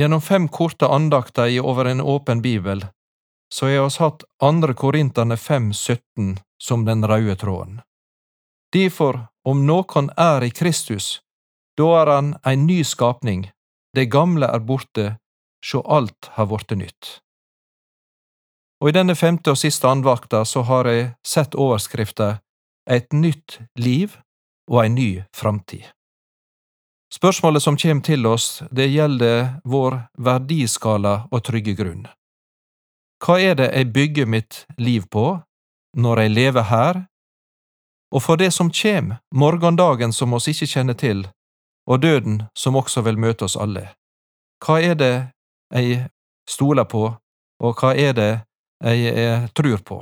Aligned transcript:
Gjennom 0.00 0.20
fem 0.20 0.48
korte 0.48 0.86
andakter 0.88 1.46
i 1.46 1.60
Over 1.60 1.84
en 1.84 2.00
åpen 2.00 2.42
bibel, 2.42 2.86
så 3.54 3.66
har 3.66 3.80
oss 3.84 3.98
hatt 4.00 4.22
andre 4.42 4.72
Korinterne 4.74 5.36
5,17 5.36 6.38
som 6.62 6.84
den 6.84 7.04
røde 7.04 7.36
tråden. 7.36 7.82
Derfor, 8.72 9.26
om 9.44 9.66
noen 9.66 10.08
er 10.16 10.46
i 10.46 10.50
Kristus, 10.56 11.20
da 11.76 11.90
er 12.00 12.12
han 12.14 12.32
en 12.48 12.64
ny 12.66 12.78
skapning, 12.80 13.50
det 13.92 14.08
gamle 14.08 14.48
er 14.48 14.64
borte, 14.64 15.06
sjå 15.60 15.84
alt 15.84 16.32
har 16.38 16.48
vorte 16.48 16.80
nytt. 16.80 17.20
Og 18.80 18.88
i 18.88 18.96
denne 18.96 19.20
femte 19.20 19.52
og 19.52 19.60
siste 19.60 19.84
andvakta 19.84 20.46
så 20.48 20.64
har 20.64 20.88
jeg 20.88 21.12
sett 21.20 21.54
overskrifta 21.54 22.38
Et 22.88 23.12
nytt 23.12 23.60
liv 23.76 24.16
og 24.64 24.80
ei 24.86 24.88
ny 24.88 25.10
framtid. 25.36 25.84
Spørsmålet 27.10 27.62
som 27.62 27.76
kjem 27.76 28.00
til 28.06 28.26
oss, 28.26 28.62
det 28.70 28.86
gjelder 28.86 29.56
vår 29.66 29.96
verdiskala 30.14 31.14
og 31.30 31.42
trygge 31.42 31.74
grunn. 31.74 32.04
Hva 33.20 33.40
er 33.42 33.56
det 33.58 33.66
jeg 33.74 33.92
bygger 33.92 34.28
mitt 34.30 34.64
liv 34.78 35.08
på, 35.10 35.40
når 35.98 36.22
jeg 36.22 36.34
lever 36.36 36.68
her, 36.70 37.00
og 38.14 38.22
for 38.22 38.38
det 38.38 38.52
som 38.54 38.70
kjem, 38.70 39.14
morgendagen 39.34 40.14
som 40.14 40.32
oss 40.38 40.46
ikke 40.50 40.70
kjenner 40.70 40.94
til, 40.94 41.26
og 41.90 42.02
døden 42.02 42.44
som 42.54 42.78
også 42.78 43.02
vil 43.02 43.18
møte 43.18 43.44
oss 43.44 43.58
alle? 43.58 43.90
Hva 44.62 44.78
er 44.78 44.94
det 44.94 45.14
jeg 45.74 46.06
stoler 46.48 46.86
på, 46.86 47.04
og 47.60 47.82
hva 47.82 47.92
er 47.94 48.14
det 48.14 48.32
jeg 48.86 49.50
tror 49.54 49.82
på? 49.82 50.00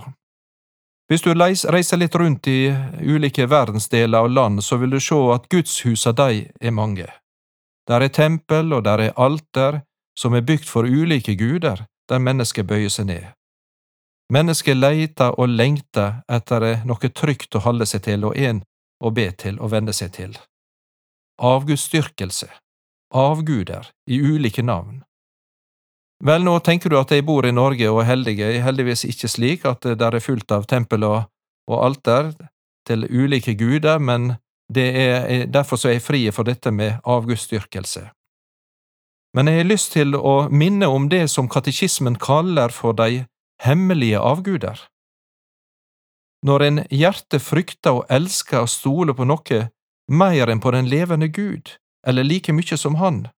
Hvis 1.09 1.25
du 1.25 1.33
reiser 1.33 1.97
litt 1.97 2.15
rundt 2.21 2.47
i 2.47 2.69
ulike 3.01 3.47
verdensdeler 3.49 4.27
og 4.27 4.35
land, 4.37 4.65
så 4.65 4.77
vil 4.77 4.93
du 4.93 5.01
sjå 5.01 5.23
at 5.33 5.49
gudshusa 5.49 6.13
dei 6.13 6.51
er 6.61 6.75
mange. 6.77 7.09
Der 7.89 8.05
er 8.05 8.13
tempel 8.13 8.75
og 8.77 8.85
der 8.85 9.01
er 9.07 9.17
alter 9.17 9.81
som 10.19 10.35
er 10.37 10.45
bygd 10.45 10.69
for 10.69 10.85
ulike 10.85 11.35
guder, 11.41 11.87
der 12.09 12.21
mennesket 12.21 12.69
bøyer 12.69 12.93
seg 12.93 13.09
ned. 13.09 13.25
Mennesket 14.29 14.77
leiter 14.77 15.33
og 15.41 15.49
lengter 15.49 16.21
etter 16.29 16.85
noe 16.85 17.09
trygt 17.09 17.57
å 17.57 17.65
holde 17.65 17.87
seg 17.89 18.05
til 18.05 18.29
og 18.29 18.37
en 18.37 18.61
å 19.01 19.13
be 19.15 19.31
til 19.33 19.57
og 19.63 19.73
vende 19.73 19.95
seg 19.97 20.13
til. 20.13 20.37
Avgudsdyrkelse, 21.41 22.51
avguder 23.15 23.89
i 24.11 24.21
ulike 24.21 24.63
navn. 24.63 25.05
Vel, 26.25 26.43
nå 26.43 26.57
tenker 26.67 26.91
du 26.91 26.99
at 26.99 27.13
jeg 27.15 27.23
bor 27.27 27.47
i 27.47 27.55
Norge 27.55 27.87
og 27.93 28.01
er 28.03 28.09
heldig, 28.11 28.35
jeg 28.41 28.59
er 28.59 28.65
heldigvis 28.67 29.05
ikke 29.07 29.31
slik 29.31 29.67
at 29.71 29.87
det 29.87 30.03
er 30.03 30.19
fullt 30.21 30.51
av 30.51 30.67
tempel 30.67 31.07
og, 31.07 31.29
og 31.71 31.85
alter 31.85 32.33
til 32.89 33.07
ulike 33.07 33.55
guder, 33.55 34.01
men 34.03 34.33
er, 34.75 35.47
derfor 35.47 35.79
så 35.79 35.89
er 35.89 35.99
jeg 35.99 36.07
fri 36.09 36.23
for 36.35 36.49
dette 36.49 36.73
med 36.75 36.99
avgudsdyrkelse. 37.07 38.09
Men 39.37 39.49
jeg 39.49 39.61
har 39.61 39.69
lyst 39.69 39.93
til 39.93 40.17
å 40.17 40.49
minne 40.51 40.89
om 40.91 41.09
det 41.09 41.29
som 41.31 41.49
katekismen 41.49 42.17
kaller 42.19 42.73
for 42.75 42.97
de 42.99 43.25
hemmelige 43.63 44.19
avguder. 44.19 44.81
Når 46.43 46.65
en 46.65 46.81
hjerte 46.91 47.39
frykter 47.43 48.01
og 48.01 48.07
elsker 48.11 48.65
og 48.65 48.73
stoler 48.73 49.15
på 49.15 49.27
noe 49.29 49.61
mer 50.09 50.51
enn 50.51 50.63
på 50.63 50.73
den 50.75 50.89
levende 50.89 51.29
Gud, 51.29 51.77
eller 52.07 52.25
like 52.25 52.53
mye 52.53 52.77
som 52.79 52.99
Han, 52.99 53.29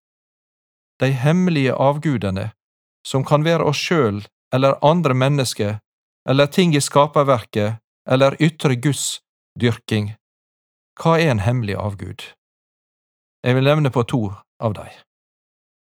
de 1.01 1.11
hemmelige 1.17 1.75
avgudene 1.75 2.51
som 3.07 3.25
kan 3.25 3.45
være 3.45 3.65
oss 3.65 3.81
sjøl 3.81 4.23
eller 4.55 4.79
andre 4.85 5.15
mennesker, 5.15 5.79
eller 6.29 6.47
ting 6.47 6.75
i 6.77 6.81
skaperverket, 6.81 7.79
eller 8.09 8.37
ytre 8.43 8.75
Guds 8.75 9.21
dyrking. 9.61 10.15
Hva 11.01 11.19
er 11.21 11.31
en 11.31 11.45
hemmelig 11.45 11.77
avgud? 11.79 12.25
Jeg 13.47 13.57
vil 13.57 13.65
nevne 13.65 13.91
på 13.91 14.05
to 14.05 14.35
av 14.61 14.75
dem. 14.77 14.91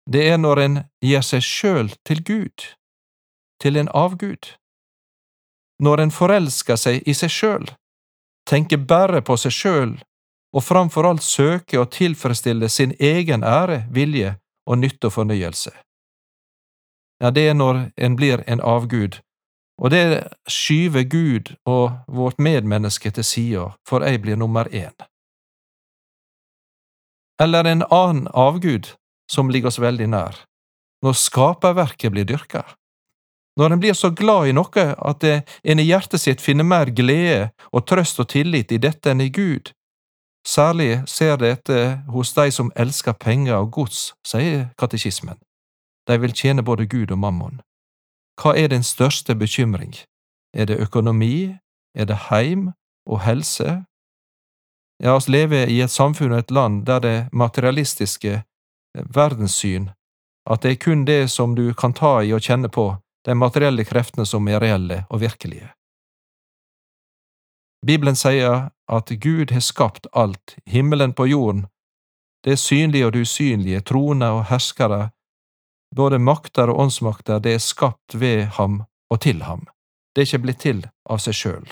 Det 0.10 0.24
er 0.32 0.38
når 0.40 0.64
en 0.64 0.78
gir 1.04 1.24
seg 1.24 1.44
sjøl 1.44 1.92
til 2.08 2.24
Gud, 2.24 2.66
til 3.62 3.78
en 3.78 3.92
avgud. 3.94 4.56
Når 5.80 6.02
en 6.04 6.12
forelsker 6.12 6.80
seg 6.80 7.08
i 7.08 7.14
seg 7.14 7.32
sjøl, 7.32 7.66
tenker 8.50 8.82
bare 8.90 9.22
på 9.22 9.38
seg 9.38 9.54
sjøl 9.54 9.98
og 10.56 10.64
framfor 10.64 11.06
alt 11.06 11.24
søker 11.24 11.84
å 11.84 11.90
tilfredsstille 11.92 12.70
sin 12.72 12.96
egen 13.00 13.44
ære, 13.44 13.84
vilje 13.92 14.38
og 14.66 14.80
nytte 14.80 15.12
og 15.12 15.20
fornyelse 15.20 15.76
ja, 17.22 17.32
det 17.32 17.48
er 17.50 17.54
når 17.54 17.90
en 17.98 18.16
blir 18.16 18.44
en 18.48 18.62
avgud, 18.62 19.20
og 19.78 19.92
det 19.94 20.28
skyver 20.50 21.04
Gud 21.04 21.54
og 21.66 21.92
vårt 22.08 22.40
medmenneske 22.40 23.12
til 23.12 23.24
sida, 23.24 23.68
for 23.88 24.06
jeg 24.06 24.22
blir 24.22 24.36
nummer 24.36 24.66
én. 24.66 24.94
Eller 27.42 27.64
en 27.64 27.84
annen 27.92 28.28
avgud 28.34 28.96
som 29.32 29.50
ligger 29.50 29.70
oss 29.70 29.80
veldig 29.80 30.10
nær, 30.10 30.44
når 31.06 31.14
skaperverket 31.14 32.12
blir 32.12 32.26
dyrka. 32.26 32.64
Når 33.58 33.74
en 33.74 33.80
blir 33.80 33.94
så 33.94 34.10
glad 34.10 34.50
i 34.50 34.54
noe 34.54 34.84
at 34.98 35.24
en 35.26 35.80
i 35.80 35.86
hjertet 35.86 36.22
sitt 36.22 36.42
finner 36.42 36.66
mer 36.66 36.90
glede 36.94 37.50
og 37.72 37.86
trøst 37.90 38.20
og 38.22 38.30
tillit 38.30 38.72
i 38.72 38.82
dette 38.82 39.10
enn 39.10 39.22
i 39.22 39.32
Gud. 39.34 39.74
Særlig 40.48 41.02
ser 41.10 41.38
dette 41.42 42.04
hos 42.14 42.34
de 42.38 42.52
som 42.54 42.72
elsker 42.76 43.18
penger 43.18 43.58
og 43.58 43.72
gods, 43.72 44.14
sier 44.26 44.70
katekismen. 44.78 45.38
De 46.08 46.18
vil 46.18 46.34
tjene 46.34 46.64
både 46.64 46.86
Gud 46.86 47.12
og 47.12 47.20
mammon. 47.20 47.62
Hva 48.42 48.54
er 48.58 48.68
din 48.68 48.84
største 48.84 49.36
bekymring? 49.36 49.96
Er 50.54 50.66
det 50.66 50.80
økonomi, 50.80 51.58
er 51.96 52.06
det 52.06 52.18
heim 52.30 52.72
og 53.06 53.22
helse? 53.26 53.84
Ja, 55.04 55.16
oss 55.16 55.28
lever 55.30 55.68
i 55.70 55.82
et 55.82 55.92
samfunn 55.92 56.32
og 56.32 56.40
et 56.40 56.52
land 56.52 56.86
der 56.86 57.00
det 57.00 57.18
materialistiske 57.32 58.34
eh, 58.34 59.06
verdenssyn, 59.16 59.90
at 60.50 60.64
det 60.64 60.72
er 60.72 60.84
kun 60.86 61.06
det 61.06 61.30
som 61.30 61.56
du 61.56 61.74
kan 61.74 61.94
ta 61.94 62.22
i 62.22 62.34
og 62.34 62.42
kjenne 62.42 62.70
på, 62.70 62.96
de 63.26 63.36
materielle 63.36 63.84
kreftene 63.86 64.26
som 64.26 64.48
er 64.48 64.62
reelle 64.64 65.04
og 65.10 65.22
virkelige. 65.22 65.70
Bibelen 67.86 68.16
sier 68.16 68.70
at 68.90 69.12
Gud 69.22 69.52
har 69.52 69.62
skapt 69.62 70.08
alt, 70.14 70.56
himmelen 70.66 71.14
på 71.14 71.26
jorden, 71.26 71.68
det 72.46 72.60
synlige 72.60 73.06
og 73.06 73.14
det 73.14 73.22
usynlige, 73.28 73.82
troner 73.82 74.40
og 74.40 74.46
herskere, 74.50 75.10
både 75.96 76.20
makter 76.20 76.70
og 76.70 76.80
åndsmakter, 76.80 77.40
det 77.40 77.54
er 77.56 77.64
skapt 77.64 78.16
ved 78.20 78.46
ham 78.58 78.84
og 79.10 79.22
til 79.22 79.44
ham, 79.44 79.68
det 80.16 80.22
er 80.22 80.30
ikke 80.30 80.44
blitt 80.46 80.62
til 80.64 80.86
av 81.10 81.22
seg 81.24 81.38
sjøl. 81.38 81.68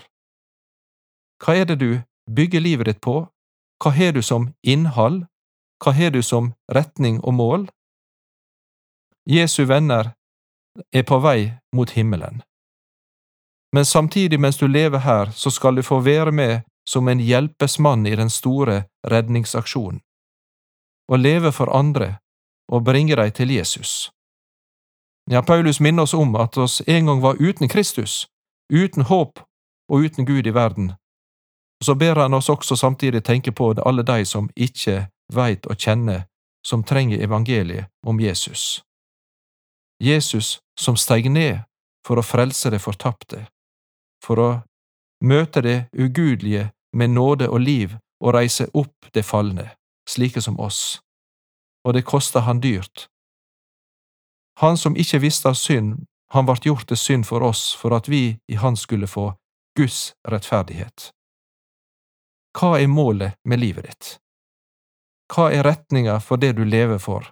Hva 1.43 1.55
er 1.59 1.65
det 1.69 1.79
du 1.81 2.01
bygger 2.31 2.63
livet 2.63 2.89
ditt 2.89 3.01
på, 3.01 3.25
hva 3.83 3.91
har 3.91 4.15
du 4.15 4.21
som 4.23 4.53
innhold, 4.63 5.25
hva 5.83 5.91
har 5.91 6.13
du 6.15 6.21
som 6.23 6.53
retning 6.71 7.19
og 7.23 7.33
mål? 7.35 7.67
Jesu 9.27 9.65
venner 9.65 10.13
er 10.93 11.03
på 11.03 11.19
vei 11.19 11.51
mot 11.75 11.91
himmelen. 11.91 12.41
Men 13.75 13.85
samtidig 13.85 14.39
mens 14.39 14.57
du 14.57 14.67
lever 14.67 15.03
her, 15.03 15.31
så 15.31 15.51
skal 15.51 15.75
du 15.75 15.83
få 15.83 15.99
være 15.99 16.31
med 16.31 16.61
som 16.87 17.07
en 17.07 17.19
hjelpesmann 17.19 18.05
i 18.07 18.15
den 18.15 18.29
store 18.29 18.85
redningsaksjonen, 19.03 20.01
Å 21.05 21.15
leve 21.21 21.51
for 21.51 21.69
andre 21.69 22.17
og 22.71 22.83
bringe 22.83 23.15
dem 23.15 23.31
til 23.31 23.51
Jesus. 23.51 24.11
Ja, 25.31 25.41
Paulus 25.41 25.79
minner 25.79 26.03
oss 26.03 26.13
om 26.13 26.35
at 26.35 26.57
oss 26.57 26.81
en 26.87 27.05
gang 27.05 27.21
var 27.21 27.35
uten 27.39 27.69
Kristus, 27.69 28.27
uten 28.73 29.03
håp 29.03 29.39
og 29.89 30.05
uten 30.05 30.25
Gud 30.25 30.47
i 30.47 30.53
verden. 30.53 30.93
Så 31.83 31.95
ber 31.95 32.15
han 32.15 32.33
oss 32.33 32.49
også 32.49 32.75
samtidig 32.75 33.23
tenke 33.23 33.51
på 33.51 33.73
alle 33.85 34.03
de 34.03 34.25
som 34.25 34.49
ikke 34.55 35.07
veit 35.33 35.65
og 35.65 35.77
kjenner, 35.77 36.25
som 36.65 36.83
trenger 36.83 37.23
evangeliet 37.23 37.85
om 38.05 38.19
Jesus. 38.19 38.83
Jesus 40.03 40.59
som 40.79 40.97
steg 40.97 41.29
ned 41.31 41.59
for 42.07 42.19
å 42.19 42.25
frelse 42.25 42.69
det 42.69 42.81
fortapte, 42.81 43.45
for 44.23 44.39
å 44.39 44.49
møte 45.23 45.61
det 45.61 45.77
ugudelige 45.93 46.69
med 46.93 47.09
nåde 47.09 47.49
og 47.49 47.59
liv 47.59 47.97
og 48.21 48.33
reise 48.33 48.67
opp 48.73 49.09
det 49.13 49.25
falne, 49.25 49.71
slike 50.09 50.41
som 50.41 50.59
oss 50.59 50.99
og 51.85 51.93
det 51.93 52.05
kosta 52.05 52.39
han 52.39 52.61
dyrt. 52.61 53.07
Han 54.59 54.77
som 54.77 54.95
ikke 54.97 55.19
visste 55.19 55.49
av 55.51 55.57
synd, 55.59 56.05
han 56.33 56.47
vart 56.47 56.65
gjort 56.65 56.87
til 56.89 56.97
synd 56.97 57.27
for 57.27 57.43
oss 57.43 57.73
for 57.77 57.93
at 57.95 58.09
vi 58.09 58.37
i 58.47 58.55
Han 58.55 58.75
skulle 58.75 59.07
få 59.07 59.33
Guds 59.77 60.15
rettferdighet. 60.27 61.11
Hva 62.55 62.79
er 62.79 62.87
målet 62.87 63.35
med 63.43 63.59
livet 63.59 63.85
ditt? 63.85 64.17
Hva 65.31 65.49
er 65.51 65.65
retninga 65.67 66.19
for 66.23 66.41
det 66.41 66.53
du 66.55 66.63
lever 66.65 66.97
for? 66.97 67.29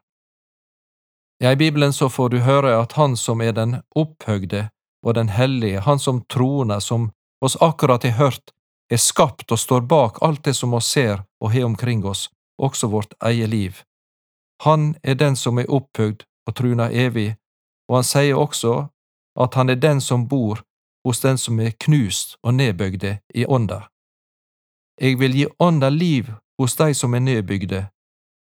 Ja, 1.40 1.52
I 1.52 1.56
Bibelen 1.56 1.94
så 1.94 2.10
får 2.10 2.30
du 2.30 2.40
høre 2.40 2.76
at 2.82 2.94
Han 3.00 3.18
som 3.18 3.42
er 3.42 3.52
den 3.52 3.82
opphøgde 3.96 4.70
og 5.04 5.16
den 5.16 5.30
hellige, 5.30 5.80
Han 5.80 6.00
som 6.00 6.24
troner, 6.26 6.80
som 6.80 7.12
oss 7.42 7.58
akkurat 7.62 8.04
har 8.04 8.18
hørt, 8.20 8.52
er 8.92 8.98
skapt 8.98 9.52
og 9.52 9.60
står 9.60 9.82
bak 9.82 10.22
alt 10.22 10.44
det 10.46 10.54
som 10.54 10.74
oss 10.74 10.88
ser 10.88 11.24
og 11.42 11.52
har 11.52 11.66
omkring 11.66 12.06
oss, 12.06 12.30
også 12.58 12.88
vårt 12.88 13.14
eget 13.24 13.50
liv. 13.50 13.84
Han 14.64 14.96
er 15.04 15.16
den 15.16 15.36
som 15.36 15.60
er 15.60 15.72
opphøgd 15.72 16.24
og 16.48 16.56
truna 16.56 16.90
evig, 16.92 17.36
og 17.90 18.00
han 18.00 18.08
sier 18.08 18.40
også 18.40 18.76
at 19.44 19.56
han 19.60 19.70
er 19.70 19.80
den 19.82 20.02
som 20.02 20.28
bor 20.28 20.62
hos 21.06 21.20
den 21.20 21.38
som 21.38 21.60
er 21.60 21.76
knust 21.86 22.38
og 22.44 22.56
nedbygde 22.56 23.18
i 23.36 23.46
ånda. 23.46 23.82
Jeg 25.02 25.20
vil 25.20 25.36
gi 25.36 25.48
ånda 25.60 25.90
liv 25.90 26.30
hos 26.62 26.76
de 26.80 26.94
som 26.94 27.14
er 27.14 27.20
nedbygde, 27.20 27.88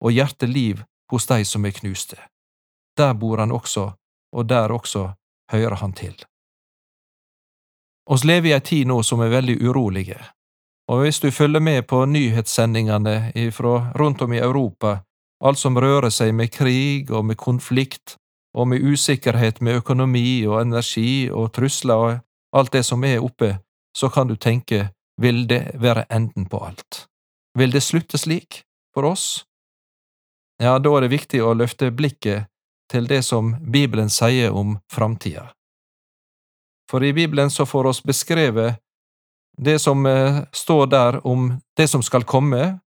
og 0.05 0.13
hjerteliv 0.13 0.85
hos 1.11 1.27
de 1.27 1.45
som 1.45 1.65
er 1.65 1.75
knuste. 1.81 2.17
der 2.97 3.15
bor 3.15 3.39
han 3.39 3.53
også, 3.53 3.93
og 4.33 4.49
der 4.49 4.69
også 4.69 5.13
hører 5.51 5.75
han 5.75 5.93
til. 5.93 6.25
Oss 8.07 8.25
lever 8.25 8.49
i 8.49 8.53
ei 8.53 8.61
tid 8.61 8.85
nå 8.87 9.03
som 9.03 9.21
er 9.21 9.33
veldig 9.33 9.57
urolige, 9.69 10.19
og 10.89 11.01
hvis 11.01 11.21
du 11.21 11.31
følger 11.31 11.61
med 11.61 11.83
på 11.83 12.05
nyhetssendingene 12.05 13.33
fra 13.53 13.93
rundt 14.01 14.23
om 14.23 14.33
i 14.33 14.39
Europa, 14.39 14.99
alt 15.43 15.59
som 15.59 15.79
rører 15.79 16.11
seg 16.11 16.35
med 16.35 16.53
krig 16.55 17.11
og 17.11 17.25
med 17.27 17.39
konflikt 17.41 18.17
og 18.55 18.69
med 18.69 18.85
usikkerhet 18.85 19.61
med 19.61 19.81
økonomi 19.81 20.45
og 20.47 20.61
energi 20.61 21.31
og 21.31 21.53
trusler 21.57 22.03
og 22.07 22.21
alt 22.53 22.73
det 22.73 22.83
som 22.85 23.05
er 23.05 23.23
oppe, 23.25 23.57
så 23.97 24.11
kan 24.13 24.29
du 24.29 24.37
tenke, 24.37 24.91
vil 25.21 25.47
det 25.49 25.73
være 25.81 26.05
enden 26.11 26.47
på 26.49 26.61
alt? 26.65 27.07
Vil 27.59 27.73
det 27.73 27.83
slutte 27.83 28.19
slik 28.19 28.63
for 28.95 29.09
oss? 29.09 29.45
Ja, 30.63 30.79
da 30.79 30.93
er 30.97 31.05
det 31.05 31.15
viktig 31.17 31.41
å 31.43 31.55
løfte 31.57 31.91
blikket 31.91 32.49
til 32.93 33.09
det 33.09 33.23
som 33.25 33.55
Bibelen 33.73 34.11
sier 34.13 34.53
om 34.53 34.77
framtida. 34.93 35.49
For 36.91 37.05
i 37.05 37.13
Bibelen 37.17 37.51
så 37.51 37.65
får 37.67 37.89
oss 37.89 38.03
beskrevet 38.05 38.77
det 39.57 39.79
som 39.79 40.07
eh, 40.07 40.43
står 40.53 40.87
der 40.87 41.27
om 41.27 41.55
det 41.77 41.89
som 41.89 42.03
skal 42.03 42.25
komme, 42.25 42.79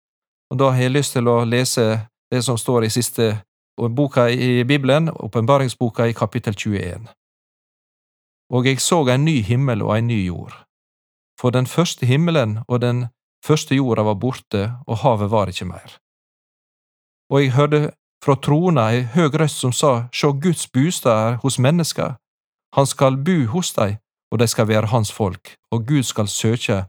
og 0.49 0.59
da 0.61 0.69
har 0.73 0.85
jeg 0.85 0.93
lyst 0.93 1.15
til 1.17 1.29
å 1.29 1.39
lese 1.45 2.05
det 2.31 2.41
som 2.43 2.57
står 2.57 2.85
i 2.85 2.89
siste 2.89 3.41
boka 3.75 4.29
i 4.29 4.63
Bibelen, 4.63 5.09
åpenbaringsboka 5.09 6.07
i 6.07 6.13
kapittel 6.13 6.55
21. 6.55 7.07
Og 8.49 8.65
jeg 8.65 8.79
så 8.79 9.01
en 9.09 9.25
ny 9.25 9.41
himmel 9.41 9.81
og 9.81 9.97
en 9.97 10.07
ny 10.07 10.25
jord, 10.25 10.53
for 11.39 11.49
den 11.49 11.65
første 11.67 12.05
himmelen 12.05 12.59
og 12.67 12.81
den 12.81 13.07
første 13.45 13.75
jorda 13.75 14.01
var 14.01 14.13
borte, 14.13 14.71
og 14.87 14.97
havet 14.97 15.31
var 15.31 15.47
ikke 15.47 15.65
mer. 15.65 15.97
Og 17.29 17.41
jeg 17.41 17.51
hørte 17.51 17.91
fra 18.23 18.35
trona 18.35 18.89
ei 18.93 19.03
høg 19.13 19.35
røst 19.41 19.61
som 19.61 19.73
sa, 19.73 20.07
Sjå, 20.13 20.33
Guds 20.33 20.67
bostad 20.67 21.11
er 21.11 21.37
hos 21.43 21.59
mennesker, 21.59 22.15
han 22.75 22.85
skal 22.85 23.17
bu 23.17 23.45
hos 23.53 23.73
dei, 23.73 23.97
og 24.31 24.39
dei 24.39 24.47
skal 24.47 24.67
være 24.67 24.91
hans 24.91 25.11
folk, 25.11 25.55
og 25.71 25.85
Gud 25.87 26.03
skal 26.03 26.27
søke, 26.27 26.85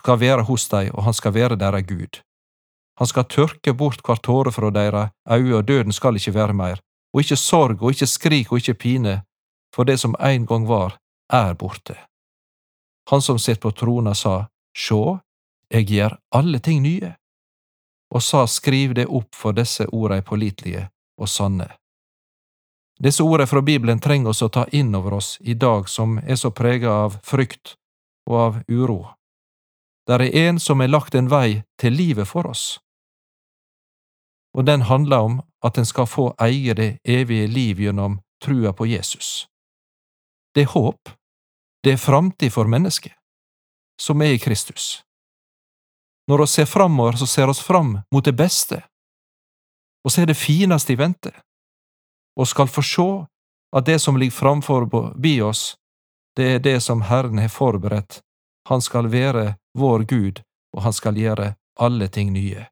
skal 0.00 0.20
være 0.20 0.46
hos 0.48 0.68
dei, 0.68 0.88
og 0.94 1.04
han 1.04 1.14
skal 1.14 1.34
være 1.34 1.58
deres 1.58 1.86
Gud. 1.88 2.22
Han 2.98 3.06
skal 3.06 3.28
tørke 3.30 3.72
bort 3.78 4.00
hver 4.02 4.18
tåre 4.18 4.50
fra 4.50 4.72
deira 4.74 5.10
øyne, 5.30 5.60
og 5.60 5.64
døden 5.64 5.94
skal 5.94 6.16
ikke 6.18 6.34
være 6.34 6.52
mer, 6.52 6.80
og 7.14 7.20
ikke 7.22 7.36
sorg 7.36 7.82
og 7.82 7.94
ikke 7.94 8.06
skrik 8.10 8.52
og 8.52 8.58
ikke 8.58 8.74
pine, 8.74 9.20
for 9.74 9.86
det 9.86 10.00
som 10.00 10.16
en 10.18 10.46
gang 10.46 10.66
var, 10.66 10.96
er 11.30 11.54
borte. 11.54 11.94
Han 13.10 13.22
som 13.22 13.38
sitter 13.38 13.60
på 13.60 13.70
trona 13.70 14.14
sa, 14.14 14.48
Sjå, 14.74 15.18
jeg 15.70 15.86
gjør 15.86 16.16
alle 16.34 16.58
ting 16.58 16.82
nye, 16.82 17.12
og 18.14 18.22
sa 18.22 18.46
skriv 18.46 18.94
det 18.98 19.06
opp 19.06 19.34
for 19.34 19.54
disse 19.54 19.86
orda 19.92 20.18
er 20.18 20.26
pålitelige 20.26 20.88
og 21.20 21.28
sanne. 21.28 21.68
Disse 22.98 23.22
orda 23.22 23.46
fra 23.46 23.62
Bibelen 23.62 24.00
trenger 24.02 24.34
oss 24.34 24.42
å 24.42 24.50
ta 24.50 24.66
inn 24.72 24.90
over 24.94 25.20
oss 25.20 25.36
i 25.40 25.54
dag 25.54 25.88
som 25.88 26.18
er 26.18 26.34
så 26.34 26.50
preget 26.50 26.90
av 26.90 27.20
frykt 27.22 27.76
og 28.26 28.36
av 28.42 28.60
uro. 28.66 29.14
Der 30.08 30.24
er 30.24 30.48
en 30.48 30.58
som 30.58 30.80
har 30.80 30.90
lagt 30.90 31.14
en 31.14 31.30
vei 31.30 31.62
til 31.78 31.94
livet 31.94 32.26
for 32.26 32.50
oss 32.50 32.80
og 34.58 34.64
den 34.66 34.82
handler 34.82 35.18
om 35.18 35.42
at 35.64 35.78
en 35.78 35.86
skal 35.86 36.06
få 36.06 36.32
eie 36.42 36.74
det 36.74 36.98
evige 37.04 37.46
liv 37.46 37.80
gjennom 37.80 38.18
trua 38.42 38.72
på 38.72 38.86
Jesus. 38.86 39.46
Det 40.54 40.64
er 40.66 40.72
håp, 40.72 41.10
det 41.82 41.92
er 41.92 42.00
framtid 42.02 42.50
for 42.50 42.66
mennesket, 42.66 43.12
som 44.02 44.22
er 44.22 44.34
i 44.34 44.38
Kristus. 44.42 45.02
Når 46.28 46.38
vi 46.42 46.46
ser 46.46 46.66
framover, 46.66 47.12
så 47.12 47.26
ser 47.26 47.48
oss 47.48 47.60
fram 47.62 48.00
mot 48.10 48.24
det 48.24 48.34
beste, 48.34 48.82
og 50.04 50.12
så 50.12 50.22
er 50.22 50.26
det 50.26 50.36
fineste 50.36 50.92
i 50.92 50.98
vente, 50.98 51.30
og 52.34 52.48
skal 52.50 52.66
få 52.66 52.82
sjå 52.82 53.10
at 53.76 53.86
det 53.86 54.00
som 54.02 54.18
ligger 54.18 54.36
framfor 54.36 54.88
bi 55.14 55.40
oss, 55.40 55.76
det 56.36 56.48
er 56.54 56.58
det 56.58 56.80
som 56.82 57.02
Herren 57.02 57.38
har 57.38 57.48
forberedt, 57.48 58.20
Han 58.68 58.82
skal 58.82 59.06
være 59.08 59.56
vår 59.78 60.02
Gud, 60.04 60.42
og 60.76 60.82
Han 60.82 60.92
skal 60.92 61.16
gjøre 61.16 61.54
alle 61.80 62.08
ting 62.08 62.32
nye. 62.32 62.66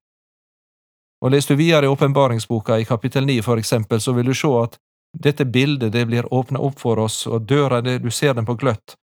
Og 1.24 1.30
Leser 1.32 1.54
du 1.54 1.58
videre 1.58 1.86
i 1.86 1.88
åpenbaringsboka, 1.88 2.78
i 2.78 2.84
kapittel 2.84 3.26
9 3.26 3.42
for 3.42 3.58
eksempel, 3.58 4.00
så 4.00 4.12
vil 4.12 4.26
du 4.26 4.34
se 4.34 4.50
at 4.60 4.76
dette 5.16 5.44
bildet 5.44 5.92
det 5.92 6.04
blir 6.06 6.28
åpna 6.34 6.60
opp 6.60 6.80
for 6.80 6.98
oss, 6.98 7.26
og 7.26 7.46
døra 7.48 7.80
det, 7.80 7.98
du 7.98 8.10
ser 8.10 8.34
den 8.34 8.46
på 8.46 8.54
gløtt, 8.54 8.94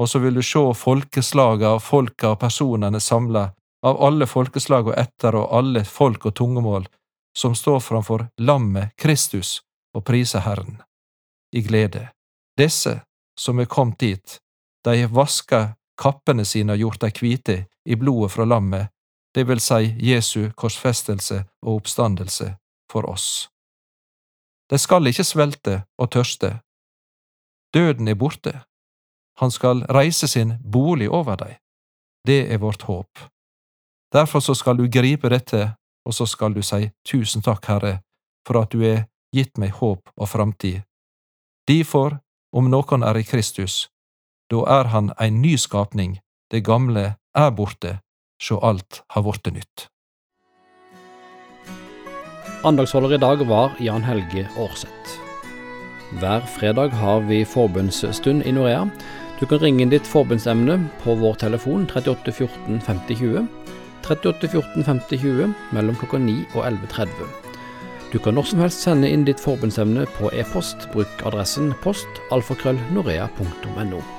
og 0.00 0.08
så 0.08 0.18
vil 0.18 0.34
du 0.34 0.42
se 0.42 0.62
folkeslaga 0.74 1.74
folka 1.78 2.32
og 2.32 2.40
personene 2.40 3.00
samla, 3.00 3.50
av 3.86 4.00
alle 4.02 4.26
folkeslag 4.26 4.88
og 4.90 4.96
etter 4.98 5.36
og 5.38 5.52
alle 5.54 5.84
folk 5.84 6.26
og 6.26 6.34
tungemål, 6.34 6.88
som 7.36 7.54
står 7.54 7.80
framfor 7.80 8.26
lammet 8.42 8.96
Kristus 8.98 9.60
og 9.94 10.04
priser 10.08 10.42
Herren, 10.42 10.80
i 11.54 11.62
glede. 11.62 12.08
Disse 12.58 13.00
som 13.38 13.60
er 13.60 13.70
kommet 13.70 14.00
dit, 14.00 14.38
de 14.84 14.96
har 15.02 15.12
vaska 15.14 15.60
kappene 16.00 16.44
sine 16.44 16.74
og 16.74 16.82
gjort 16.82 17.04
dem 17.04 17.14
hvite 17.20 17.58
i 17.86 17.94
blodet 17.94 18.32
fra 18.34 18.46
lammet 18.48 18.90
det 19.38 19.44
vil 19.46 19.60
si 19.62 19.94
Jesu 20.02 20.50
korsfestelse 20.58 21.44
og 21.62 21.76
oppstandelse 21.76 22.48
for 22.90 23.06
oss. 23.06 23.46
De 24.70 24.78
skal 24.82 25.06
ikke 25.06 25.24
svelte 25.24 25.74
og 25.98 26.10
tørste. 26.10 26.50
Døden 27.74 28.08
er 28.08 28.18
borte. 28.18 28.54
Han 29.38 29.50
skal 29.54 29.84
reise 29.94 30.26
sin 30.28 30.56
bolig 30.72 31.06
over 31.10 31.38
deg. 31.38 31.60
Det 32.26 32.40
er 32.52 32.58
vårt 32.58 32.82
håp. 32.82 33.18
Derfor 34.12 34.40
så 34.40 34.54
skal 34.58 34.76
du 34.76 34.88
gripe 34.90 35.30
dette, 35.30 35.76
og 36.04 36.14
så 36.14 36.26
skal 36.26 36.54
du 36.54 36.62
si 36.62 36.90
tusen 37.06 37.42
takk, 37.42 37.70
Herre, 37.70 38.00
for 38.46 38.58
at 38.62 38.74
du 38.74 38.82
er 38.82 39.06
gitt 39.30 39.54
meg 39.54 39.70
håp 39.78 40.10
og 40.16 40.28
framtid. 40.28 40.82
Derfor, 41.68 42.18
om 42.52 42.70
noen 42.74 43.06
er 43.06 43.22
i 43.22 43.22
Kristus, 43.22 43.86
da 44.50 44.66
er 44.80 44.90
han 44.90 45.14
en 45.20 45.40
ny 45.42 45.54
skapning, 45.56 46.18
det 46.50 46.64
gamle 46.66 47.14
er 47.36 47.50
borte, 47.54 48.00
sjå 48.42 48.58
alt 48.64 49.02
har 49.14 49.24
vorte 49.26 49.52
nytt. 49.54 49.88
Andagsholder 52.66 53.14
i 53.14 53.22
dag 53.22 53.44
var 53.46 53.76
Jan 53.78 54.02
Helge 54.02 54.48
Aarseth. 54.58 55.18
Hver 56.18 56.40
fredag 56.40 56.94
har 56.98 57.20
vi 57.20 57.44
forbundsstund 57.44 58.42
i 58.46 58.52
Norea. 58.52 58.88
Du 59.38 59.46
kan 59.46 59.60
ringe 59.62 59.84
inn 59.84 59.92
ditt 59.92 60.08
forbundsemne 60.08 60.80
på 61.04 61.14
vår 61.20 61.38
telefon 61.38 61.86
38 61.86 62.32
14 62.32 62.80
50 62.80 63.20
20. 63.20 63.46
38 64.08 64.48
14 64.48 64.84
50 64.84 65.22
20 65.22 65.54
mellom 65.76 65.98
klokka 66.00 66.18
9 66.18 66.38
og 66.56 66.64
11.30. 66.66 67.48
Du 68.12 68.18
kan 68.18 68.34
når 68.34 68.50
som 68.50 68.62
helst 68.64 68.82
sende 68.82 69.10
inn 69.12 69.26
ditt 69.28 69.42
forbundsemne 69.42 70.08
på 70.18 70.32
e-post. 70.32 70.88
Bruk 70.94 71.26
adressen 71.28 71.74
post 71.84 72.22
alfakrøllnorea.no. 72.32 74.17